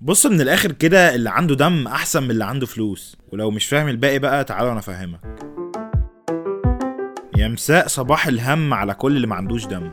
بص 0.00 0.26
من 0.26 0.40
الآخر 0.40 0.72
كده 0.72 1.14
اللي 1.14 1.30
عنده 1.30 1.54
دم 1.54 1.86
أحسن 1.86 2.22
من 2.22 2.30
اللي 2.30 2.44
عنده 2.44 2.66
فلوس. 2.66 3.16
ولو 3.32 3.50
مش 3.50 3.66
فاهم 3.66 3.88
الباقي 3.88 4.18
بقى 4.18 4.44
تعالى 4.44 4.70
أنا 4.70 4.78
أفهمك. 4.78 5.20
مساء 7.36 7.86
صباح 7.86 8.26
الهم 8.26 8.74
على 8.74 8.94
كل 8.94 9.16
اللي 9.16 9.26
ما 9.26 9.34
عندوش 9.34 9.66
دم. 9.66 9.90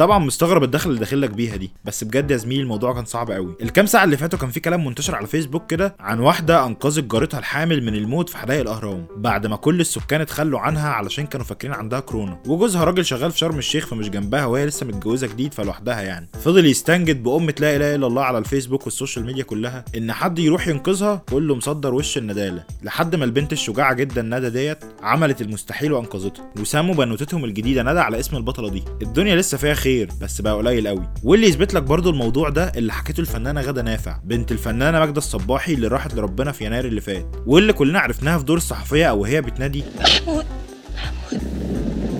طبعا 0.00 0.18
مستغرب 0.18 0.62
الدخل 0.62 0.90
اللي 0.90 1.00
داخل 1.00 1.20
لك 1.20 1.30
بيها 1.30 1.56
دي 1.56 1.70
بس 1.84 2.04
بجد 2.04 2.30
يا 2.30 2.36
زميلي 2.36 2.62
الموضوع 2.62 2.94
كان 2.94 3.04
صعب 3.04 3.30
قوي. 3.30 3.54
الكام 3.62 3.86
ساعة 3.86 4.04
اللي 4.04 4.16
فاتوا 4.16 4.38
كان 4.38 4.50
في 4.50 4.60
كلام 4.60 4.84
منتشر 4.84 5.14
على 5.14 5.26
فيسبوك 5.26 5.66
كده 5.66 5.96
عن 6.00 6.20
واحدة 6.20 6.66
أنقذت 6.66 7.04
جارتها 7.04 7.38
الحامل 7.38 7.82
من 7.82 7.94
الموت 7.94 8.28
في 8.28 8.36
حدائق 8.36 8.60
الأهرام 8.60 9.06
بعد 9.16 9.46
ما 9.46 9.56
كل 9.56 9.80
السكان 9.80 10.20
اتخلوا 10.20 10.60
عنها 10.60 10.88
علشان 10.88 11.26
كانوا 11.26 11.46
فاكرين 11.46 11.74
عندها 11.74 12.00
كورونا. 12.00 12.38
وجوزها 12.46 12.84
راجل 12.84 13.04
شغال 13.04 13.32
في 13.32 13.38
شرم 13.38 13.58
الشيخ 13.58 13.86
فمش 13.86 14.10
جنبها 14.10 14.46
وهي 14.46 14.66
لسه 14.66 14.86
متجوزة 14.86 15.26
جديد 15.26 15.54
فلوحدها 15.54 16.00
يعني. 16.00 16.28
فضل 16.44 16.66
يستنجد 16.66 17.22
بأمة 17.22 17.54
لا 17.60 17.76
إله 17.76 17.94
إلا 17.94 18.06
الله 18.06 18.22
على 18.22 18.38
الفيسبوك 18.38 18.84
والسوشيال 18.84 19.26
ميديا 19.26 19.44
كلها 19.44 19.84
إن 19.96 20.12
حد 20.12 20.38
يروح 20.38 20.68
ينقذها 20.68 21.22
كله 21.30 21.54
مصدر 21.54 21.94
وش 21.94 22.18
الندالة. 22.18 22.64
لحد 22.82 23.16
ما 23.16 23.24
البنت 23.24 23.52
الشجاعة 23.52 23.94
جدا 23.94 24.22
ندى 24.22 24.50
ديت 24.50 24.78
عملت 25.02 25.40
المستحيل 25.40 25.92
وانقذتها 25.92 26.50
وسموا 26.60 26.94
بنوتتهم 26.94 27.44
الجديدة 27.44 27.82
ندى 27.82 28.00
على 28.00 28.20
اسم 28.20 28.36
البطلة 28.36 28.68
دي. 28.70 28.82
الدنيا 29.02 29.36
لسه 29.36 29.58
فيها 29.58 29.74
خير. 29.74 29.89
بس 30.20 30.40
بقى 30.40 30.54
قليل 30.54 30.88
قوي. 30.88 31.08
واللي 31.22 31.46
يثبت 31.46 31.74
لك 31.74 31.82
برضو 31.82 32.10
الموضوع 32.10 32.48
ده 32.48 32.72
اللي 32.76 32.92
حكيته 32.92 33.20
الفنانة 33.20 33.60
غدا 33.60 33.82
نافع 33.82 34.16
بنت 34.24 34.52
الفنانة 34.52 34.98
ماجدة 34.98 35.18
الصباحي 35.18 35.74
اللي 35.74 35.86
راحت 35.86 36.14
لربنا 36.14 36.52
في 36.52 36.64
يناير 36.64 36.84
اللي 36.84 37.00
فات 37.00 37.26
واللي 37.46 37.72
كلنا 37.72 37.98
عرفناها 38.00 38.38
في 38.38 38.44
دور 38.44 38.56
الصحفية 38.56 39.06
أو 39.10 39.20
وهي 39.20 39.40
بتنادي 39.42 39.84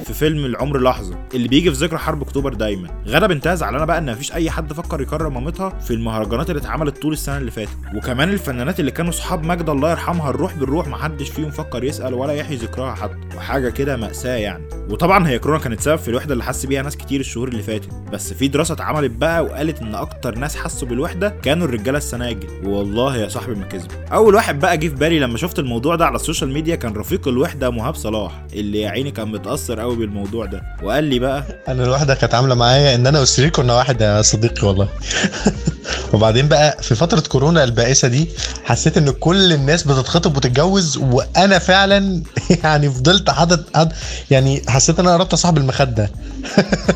في 0.04 0.14
فيلم 0.14 0.44
العمر 0.44 0.80
لحظة 0.82 1.18
اللي 1.34 1.48
بيجي 1.48 1.70
في 1.74 1.84
ذكرى 1.84 1.98
حرب 1.98 2.22
أكتوبر 2.22 2.54
دايما. 2.54 2.88
غدا 3.06 3.26
بنتها 3.26 3.54
زعلانة 3.54 3.84
بقى 3.84 3.98
إن 3.98 4.12
مفيش 4.12 4.32
أي 4.32 4.50
حد 4.50 4.72
فكر 4.72 5.00
يكرم 5.00 5.34
مامتها 5.34 5.78
في 5.78 5.90
المهرجانات 5.94 6.50
اللي 6.50 6.60
اتعملت 6.60 6.98
طول 7.02 7.12
السنة 7.12 7.36
اللي 7.38 7.50
فاتت. 7.50 7.76
وكمان 7.94 8.30
الفنانات 8.30 8.80
اللي 8.80 8.90
كانوا 8.90 9.12
صحاب 9.12 9.44
ماجدة 9.44 9.72
الله 9.72 9.90
يرحمها 9.90 10.30
الروح 10.30 10.54
بالروح 10.54 10.88
محدش 10.88 11.28
فيهم 11.28 11.50
فكر 11.50 11.84
يسأل 11.84 12.14
ولا 12.14 12.32
يحيي 12.32 12.56
ذكرها 12.56 12.94
حتى. 12.94 13.16
وحاجة 13.36 13.68
كده 13.70 13.96
مأساة 13.96 14.36
يعني. 14.36 14.64
وطبعا 14.90 15.28
هي 15.28 15.38
كورونا 15.38 15.60
كانت 15.62 15.80
سبب 15.80 15.96
في 15.96 16.08
الوحدة 16.08 16.32
اللي 16.32 16.44
حس 16.44 16.66
بيها 16.66 16.82
ناس 16.82 16.96
كتير 16.96 17.20
الشهور 17.20 17.48
اللي 17.48 17.62
فاتت. 17.62 17.88
بس 18.12 18.32
في 18.32 18.48
دراسة 18.48 18.74
اتعملت 18.74 19.10
بقى 19.10 19.44
وقالت 19.44 19.80
إن 19.82 19.94
أكتر 19.94 20.38
ناس 20.38 20.56
حسوا 20.56 20.88
بالوحدة 20.88 21.28
كانوا 21.42 21.66
الرجالة 21.66 21.98
السناجل 21.98 22.46
والله 22.64 23.16
يا 23.16 23.28
صاحبي 23.28 23.54
ما 23.54 23.64
كذب. 23.64 23.90
أول 24.12 24.34
واحد 24.34 24.60
بقى 24.60 24.78
جه 24.78 24.88
في 24.88 24.94
بالي 24.94 25.18
لما 25.18 25.38
شفت 25.38 25.58
الموضوع 25.58 25.96
ده 25.96 26.06
على 26.06 26.16
السوشيال 26.16 26.50
ميديا 26.52 26.76
كان 26.76 26.92
رفيق 26.92 27.28
الوحدة 27.28 27.70
مهاب 27.70 27.94
صلاح 27.94 28.44
اللي 28.52 28.80
يا 28.80 28.90
عيني 28.90 29.10
كان 29.10 29.28
متأثر 29.28 29.80
قوي 29.80 29.96
بالموضوع 29.96 30.46
ده. 30.46 30.62
وقال 30.82 31.04
لي 31.04 31.18
بقى 31.18 31.44
أنا 31.68 31.84
الوحدة 31.84 32.14
كانت 32.14 32.34
عاملة 32.34 32.54
معايا 32.54 32.94
إن 32.94 33.06
أنا 33.06 33.18
والسرير 33.20 33.48
كنا 33.50 33.74
واحد 33.76 34.00
يا 34.00 34.22
صديقي 34.22 34.66
والله. 34.66 34.88
وبعدين 36.12 36.48
بقى 36.48 36.82
في 36.82 36.94
فترة 36.94 37.20
كورونا 37.20 37.64
البائسة 37.64 38.08
دي 38.08 38.28
حسيت 38.64 38.96
إن 38.96 39.10
كل 39.10 39.52
الناس 39.52 39.82
بتتخطب 39.82 40.36
وتتجوز 40.36 40.96
وأنا 40.96 41.58
فعلا 41.58 42.22
يعني 42.64 42.90
فضلت 42.90 43.30
حاطط 43.30 43.88
يعني 44.30 44.62
حسيت 44.68 44.98
إن 45.00 45.06
أنا 45.06 45.16
قربت 45.16 45.34
صاحب 45.34 45.58
المخدة. 45.58 46.10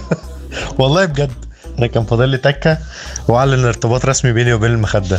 والله 0.79 1.05
بجد 1.05 1.31
أنا 1.79 1.87
كان 1.87 2.05
فاضل 2.05 2.29
لي 2.29 2.37
تكة 2.37 2.79
وأعلن 3.29 3.65
ارتباط 3.65 4.05
رسمي 4.07 4.33
بيني 4.33 4.53
وبين 4.53 4.71
المخدة. 4.71 5.19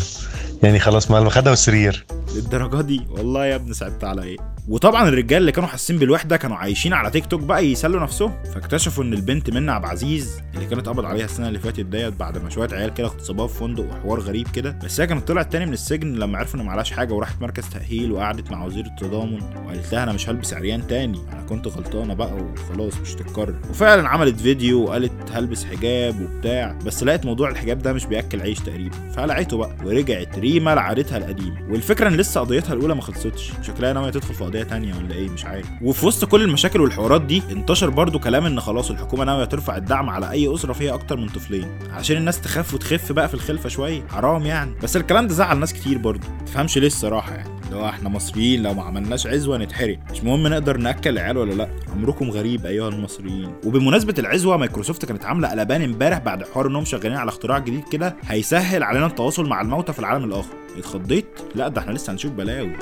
يعني 0.64 0.80
خلاص 0.80 1.12
مع 1.12 1.18
المخدة 1.18 1.50
والسرير. 1.50 2.06
للدرجه 2.36 2.82
دي؟ 2.82 3.08
والله 3.10 3.46
يا 3.46 3.56
ابني 3.56 3.74
صعبت 3.74 4.04
عليا. 4.04 4.55
وطبعا 4.68 5.10
الرجال 5.10 5.42
اللي 5.42 5.52
كانوا 5.52 5.70
حاسين 5.70 5.98
بالوحدة 5.98 6.38
كانوا 6.38 6.58
عايشين 6.58 6.94
على 6.94 7.10
تيك 7.10 7.26
توك 7.26 7.42
بقى 7.42 7.66
يسلوا 7.66 8.02
نفسهم 8.02 8.44
فاكتشفوا 8.54 9.04
إن 9.04 9.14
البنت 9.14 9.50
منى 9.50 9.72
عبد 9.72 9.86
العزيز 9.86 10.42
اللي 10.56 10.66
كانت 10.66 10.90
قبض 10.90 11.06
عليها 11.06 11.26
السنة 11.26 11.48
اللي 11.48 11.60
فاتت 11.60 11.80
ديت 11.86 12.14
بعد 12.14 12.38
ما 12.38 12.50
شوية 12.50 12.70
عيال 12.72 12.94
كده 12.94 13.08
اغتصبوها 13.08 13.48
في 13.48 13.60
فندق 13.60 13.84
وحوار 13.84 14.20
غريب 14.20 14.48
كده. 14.48 14.80
بس 14.84 15.02
هي 15.02 15.08
كانت 15.08 15.28
طلعت 15.28 15.52
تاني 15.52 15.66
من 15.66 15.74
السجن 15.74 16.16
لما 16.16 16.38
عرفوا 16.38 16.60
ان 16.60 16.66
معلاش 16.66 16.92
حاجة 16.92 17.14
وراحت 17.14 17.42
مركز 17.42 17.70
تأهيل 17.70 18.12
وقعدت 18.12 18.52
مع 18.52 18.66
وزير 18.66 18.86
التضامن 18.86 19.40
وقالت 19.66 19.94
لها 19.94 20.04
أنا 20.04 20.14
مش 20.14 20.30
هلبس 20.30 20.54
عريان 20.54 20.88
تاني 20.88 21.20
أنا 21.34 21.42
كنت 21.50 21.68
غلطانة 21.68 22.14
بقى 22.14 22.34
وخلاص 22.36 22.94
مش 23.02 23.14
تتكرر. 23.14 23.56
وفعلا 23.70 24.10
عملت 24.10 24.40
فيديو 24.42 24.84
وقالت 24.84 25.12
هلبس 25.32 25.66
حجاب 25.66 26.22
وبتاع 26.22 26.72
بس 26.86 27.04
لقيت 27.04 27.26
موضوع 27.26 27.50
الحجاب 27.50 27.80
ده 27.80 27.94
مش 27.94 28.06
بيأكل 28.06 28.42
عيش 28.42 28.60
تقريبا. 28.60 28.96
فقلعته 29.16 29.58
بقى 29.58 29.76
ورجعت 29.86 30.40
ريما 30.40 30.76
لعادتها 30.76 31.18
القديمة. 31.18 31.62
والفكرة 31.70 32.08
إن 32.08 32.14
لسه 32.14 32.42
قضيتها 32.42 32.74
الأولى 32.74 32.96
ما 32.96 33.02
خلصتش 33.02 33.52
شكلها 33.62 33.94
ناويه 33.94 34.12
تدخل 34.12 34.34
في 34.34 34.44
قضيه 34.56 34.64
تانية 34.64 34.94
ولا 34.96 35.16
إيه؟ 35.16 35.30
مش 35.30 35.46
عارف. 35.46 35.66
وفي 35.82 36.06
وسط 36.06 36.26
كل 36.26 36.42
المشاكل 36.42 36.82
والحوارات 36.82 37.22
دي 37.22 37.44
انتشر 37.52 37.90
برضو 37.90 38.20
كلام 38.20 38.46
إن 38.46 38.60
خلاص 38.60 38.92
الحكومة 38.92 39.24
ناوية 39.24 39.46
ترفع 39.46 39.78
الدعم 39.78 40.10
على 40.10 40.32
أي 40.32 40.54
أسرة 40.54 40.74
فيها 40.74 40.94
أكتر 40.94 41.18
من 41.18 41.28
طفلين 41.28 41.68
عشان 41.92 42.18
الناس 42.18 42.42
تخاف 42.42 42.74
وتخف 42.74 43.12
بقى 43.12 43.28
في 43.28 43.34
الخلفة 43.34 43.70
شوية. 43.70 44.08
حرام 44.08 44.46
يعني. 44.46 44.72
بس 44.84 44.98
الكلام 44.98 45.28
ده 45.28 45.34
زعل 45.34 45.58
ناس 45.60 45.74
كتير 45.74 45.98
برضو. 45.98 46.28
تفهمش 46.46 46.78
ليه 46.78 46.88
الصراحة 46.88 47.34
يعني. 47.34 47.50
لو 47.72 47.86
إحنا 47.86 48.10
مصريين 48.10 48.64
لو 48.64 48.74
ما 48.74 48.84
عملناش 48.84 49.28
عزوة 49.28 49.58
نتحرق. 49.58 49.98
مش 50.12 50.24
مهم 50.24 50.48
نقدر 50.48 50.78
نأكل 50.78 51.10
العيال 51.10 51.38
ولا 51.38 51.54
لأ. 51.54 51.70
امركم 51.94 52.30
غريب 52.30 52.66
أيها 52.66 52.90
المصريين. 52.90 53.54
وبمناسبة 53.66 54.14
العزوة 54.20 54.58
مايكروسوفت 54.58 55.06
كانت 55.06 55.26
عاملة 55.26 55.48
قلبان 55.48 55.82
امبارح 55.82 56.18
بعد 56.18 56.44
حوار 56.44 56.68
إنهم 56.68 56.86
شغالين 56.86 57.18
على 57.18 57.30
اختراع 57.30 57.60
جديد 57.60 57.84
كده 57.92 58.16
هيسهل 58.28 58.84
علينا 58.84 59.06
التواصل 59.06 59.50
مع 59.50 59.62
الموتى 59.62 59.94
في 59.94 60.00
العالم 60.00 60.24
الآخر. 60.24 60.54
اتخضيت؟ 60.78 61.26
لأ 61.56 61.68
ده 61.68 61.82
إحنا 61.82 61.92
لسه 61.92 62.14
هنشوف 62.14 62.32
بلاوي. 62.32 62.76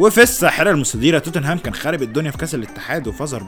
وفي 0.00 0.22
الساحرة 0.22 0.70
المستديرة 0.70 1.18
توتنهام 1.18 1.58
كان 1.58 1.74
خارب 1.74 2.02
الدنيا 2.02 2.30
في 2.30 2.38
كأس 2.38 2.54
الاتحاد 2.54 3.08
وفاز 3.08 3.34
4-1 3.34 3.40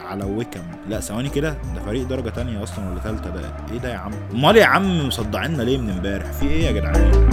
على 0.00 0.24
ويكم 0.24 0.60
لا 0.88 1.00
ثواني 1.00 1.28
كده 1.28 1.50
ده 1.74 1.80
فريق 1.86 2.06
درجة 2.06 2.28
تانية 2.30 2.62
أصلا 2.62 2.90
ولا 2.90 3.00
تالتة؟ 3.00 3.30
ده 3.30 3.56
إيه 3.72 3.78
ده 3.78 3.92
يا 3.92 3.96
عم؟ 3.96 4.12
أمال 4.34 4.56
يا 4.56 4.64
عم 4.64 5.06
مصدعيننا 5.06 5.62
ليه 5.62 5.78
من 5.78 5.90
امبارح؟ 5.90 6.32
في 6.32 6.46
إيه 6.46 6.64
يا 6.64 6.72
جدعان؟ 6.72 7.28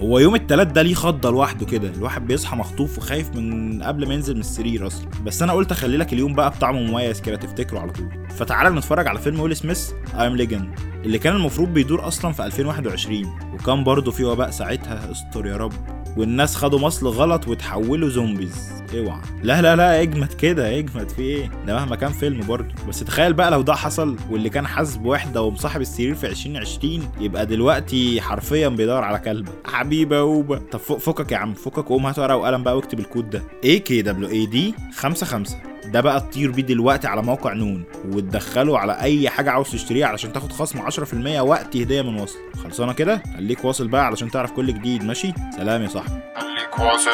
هو 0.00 0.18
يوم 0.18 0.34
التلات 0.34 0.66
ده 0.66 0.82
ليه 0.82 0.94
خضة 0.94 1.30
لوحده 1.30 1.66
كده؟ 1.66 1.88
الواحد 1.88 2.26
بيصحى 2.26 2.56
مخطوف 2.56 2.98
وخايف 2.98 3.30
من 3.36 3.82
قبل 3.82 4.08
ما 4.08 4.14
ينزل 4.14 4.34
من 4.34 4.40
السرير 4.40 4.86
أصلا. 4.86 5.08
بس 5.24 5.42
أنا 5.42 5.52
قلت 5.52 5.72
أخلي 5.72 5.96
لك 5.96 6.12
اليوم 6.12 6.34
بقى 6.34 6.50
بطعم 6.50 6.76
مميز 6.76 7.20
كده 7.20 7.36
تفتكره 7.36 7.78
على 7.78 7.92
طول. 7.92 8.08
فتعالى 8.30 8.70
نتفرج 8.70 9.08
على 9.08 9.18
فيلم 9.18 9.40
ويل 9.40 9.56
سميث 9.56 9.90
I 10.18 10.26
Am 10.26 10.36
Legend 10.36 10.74
اللي 11.04 11.18
كان 11.18 11.36
المفروض 11.36 11.68
بيدور 11.68 12.06
أصلا 12.08 12.32
في 12.32 12.46
2021 12.46 13.24
وكان 13.54 13.84
برضه 13.84 14.10
في 14.10 14.24
وباء 14.24 14.50
ساعتها 14.50 15.10
استر 15.12 15.46
يا 15.46 15.56
رب. 15.56 15.72
والناس 16.16 16.56
خدوا 16.56 16.78
مصل 16.78 17.06
غلط 17.08 17.48
وتحولوا 17.48 18.08
zombies 18.08 18.72
اوعى. 18.94 19.20
لا 19.42 19.62
لا 19.62 19.76
لا 19.76 20.02
اجمد 20.02 20.32
كده 20.32 20.78
اجمد 20.78 21.08
في 21.08 21.22
إيه؟ 21.22 21.50
ده 21.66 21.74
مهما 21.74 21.96
كان 21.96 22.12
فيلم 22.12 22.46
برضه. 22.46 22.68
بس 22.88 23.00
تخيل 23.00 23.32
بقى 23.32 23.50
لو 23.50 23.62
ده 23.62 23.74
حصل 23.74 24.16
واللي 24.30 24.48
كان 24.48 24.66
حاسس 24.66 24.96
بوحده 24.96 25.42
ومصاحب 25.42 25.80
السرير 25.80 26.14
في 26.14 26.26
2020 26.26 27.02
يبقى 27.20 27.46
دلوقتي 27.46 28.20
حرفيا 28.20 28.68
بيدور 28.68 29.04
على 29.04 29.18
كلبه 29.18 29.52
حبيبة 29.64 30.18
أوبا. 30.18 30.58
طب 30.58 30.78
فك- 30.78 30.98
فكك 30.98 31.32
يا 31.32 31.36
عم 31.36 31.54
فكك 31.54 31.78
وقوم 31.90 32.06
هات 32.06 32.18
ورقة 32.18 32.36
وقلم 32.36 32.62
بقى 32.62 32.76
واكتب 32.76 32.98
الكود 33.00 33.30
ده. 33.30 33.42
A 33.64 33.78
K 33.78 34.02
W 34.02 34.28
A 34.28 34.46
D 34.46 34.74
55 34.96 35.44
ده 35.84 36.00
بقى 36.00 36.20
تطير 36.20 36.50
بيه 36.50 36.62
دلوقتي 36.62 37.06
على 37.06 37.22
موقع 37.22 37.52
نون 37.52 37.84
وتدخله 38.08 38.78
على 38.78 39.00
أي 39.00 39.28
حاجة 39.30 39.50
عاوز 39.50 39.70
تشتريها 39.70 40.06
علشان 40.06 40.32
تاخد 40.32 40.52
خصم 40.52 40.78
10% 40.78 41.40
وقت 41.40 41.76
هدية 41.76 42.02
من 42.02 42.20
وصل. 42.20 42.38
خلصانة 42.64 42.92
كده؟ 42.92 43.22
خليك 43.36 43.64
واصل 43.64 43.88
بقى 43.88 44.06
علشان 44.06 44.30
تعرف 44.30 44.52
كل 44.52 44.74
جديد 44.74 45.04
ماشي؟ 45.04 45.32
سلام 45.56 45.82
يا 45.82 45.88
صاحبي. 45.88 46.20
خليك 46.36 46.78
واصل 46.78 47.10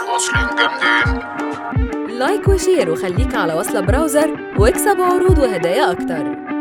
الواصلين 0.00 0.46
جامدين. 0.56 2.18
like 2.18 2.48
و 2.48 2.55
share 2.55 2.90
وخليك 2.90 3.34
على 3.34 3.54
وصلة 3.54 3.80
browser 3.80 4.30
واكسب 4.58 5.00
عروض 5.00 5.38
وهدايا 5.38 5.90
أكتر. 5.92 6.57